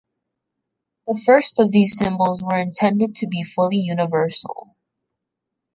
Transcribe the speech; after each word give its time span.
The 1.05 1.21
first 1.27 1.59
of 1.59 1.71
these 1.71 1.95
symbols 1.95 2.41
were 2.41 2.57
intended 2.57 3.17
to 3.17 3.27
be 3.27 3.43
fully 3.43 3.77
universal. 3.77 4.75